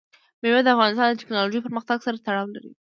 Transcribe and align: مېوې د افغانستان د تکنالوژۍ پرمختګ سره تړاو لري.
مېوې 0.41 0.61
د 0.63 0.67
افغانستان 0.75 1.07
د 1.11 1.19
تکنالوژۍ 1.21 1.59
پرمختګ 1.63 1.97
سره 2.05 2.17
تړاو 2.25 2.53
لري. 2.53 2.69